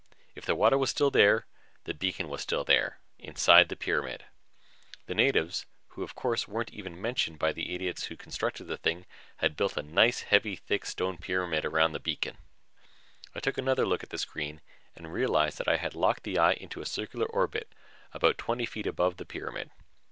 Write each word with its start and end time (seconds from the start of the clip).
If 0.33 0.47
the 0.47 0.55
water 0.55 0.79
was 0.79 0.89
still 0.89 1.11
there, 1.11 1.45
the 1.83 1.93
beacon 1.93 2.27
was 2.27 2.41
still 2.41 2.63
there 2.63 2.97
inside 3.19 3.69
the 3.69 3.75
pyramid. 3.75 4.25
The 5.05 5.13
natives, 5.13 5.67
who, 5.89 6.01
of 6.01 6.15
course, 6.15 6.47
weren't 6.47 6.73
even 6.73 6.99
mentioned 6.99 7.37
by 7.37 7.51
the 7.53 7.75
idiots 7.75 8.05
who 8.05 8.17
constructed 8.17 8.63
the 8.63 8.77
thing, 8.79 9.05
had 9.37 9.55
built 9.55 9.77
a 9.77 9.83
nice 9.83 10.21
heavy, 10.23 10.55
thick 10.55 10.87
stone 10.87 11.19
pyramid 11.19 11.65
around 11.65 11.91
the 11.91 11.99
beacon. 11.99 12.39
I 13.35 13.41
took 13.41 13.59
another 13.59 13.85
look 13.85 14.01
at 14.01 14.09
the 14.09 14.17
screen 14.17 14.61
and 14.95 15.13
realized 15.13 15.59
that 15.59 15.67
I 15.67 15.77
had 15.77 15.93
locked 15.93 16.23
the 16.23 16.39
eye 16.39 16.53
into 16.53 16.81
a 16.81 16.85
circular 16.87 17.27
orbit 17.27 17.71
about 18.11 18.39
twenty 18.39 18.65
feet 18.65 18.87
above 18.87 19.17
the 19.17 19.25
pyramid. 19.27 19.69